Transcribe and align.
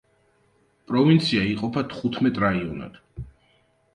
პროვინცია 0.91 1.43
იყოფა 1.51 1.85
თხუთმეტ 1.91 2.39
რაიონად. 2.45 2.97